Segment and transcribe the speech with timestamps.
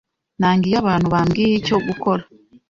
[0.39, 2.23] Nanga iyo abantu bambwiye icyo gukora.